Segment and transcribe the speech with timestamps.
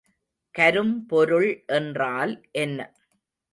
[0.55, 1.51] கரும்பொருள்
[1.67, 2.79] என்றால் என்ன?